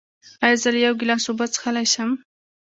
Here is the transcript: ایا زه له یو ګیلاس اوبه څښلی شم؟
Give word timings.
ایا 0.45 0.57
زه 0.61 0.69
له 0.73 0.79
یو 0.85 0.93
ګیلاس 0.99 1.23
اوبه 1.27 1.45
څښلی 1.53 1.85
شم؟ 1.93 2.11